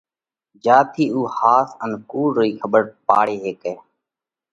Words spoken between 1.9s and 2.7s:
ڪُوڙ رئي